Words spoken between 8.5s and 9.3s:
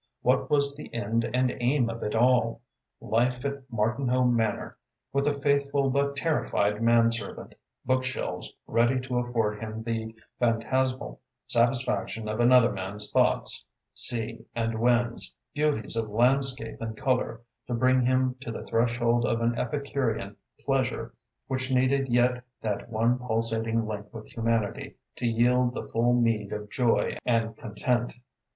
ready to